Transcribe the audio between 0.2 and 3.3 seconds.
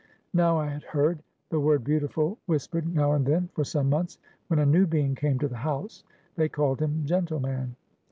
Now I had heard the word beautiful, whispered, now and